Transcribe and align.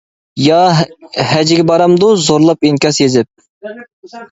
يا 0.45 0.61
ھەجىگە 1.33 1.67
بارامدۇ، 1.73 2.11
زورلاپ 2.25 2.69
ئىنكاس 2.71 3.03
يېزىپ. 3.05 3.81